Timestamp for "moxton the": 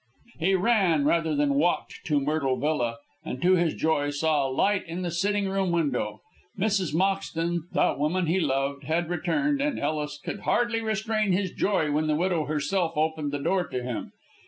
6.95-7.93